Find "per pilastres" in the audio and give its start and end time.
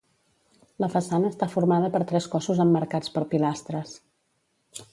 3.19-3.93